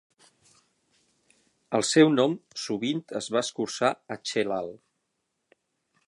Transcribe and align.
El 1.79 1.83
seu 1.89 2.09
nom 2.13 2.33
sovint 2.61 3.03
es 3.21 3.27
va 3.35 3.43
escurçar 3.47 3.91
a 4.15 4.17
"Chelal". 4.31 4.71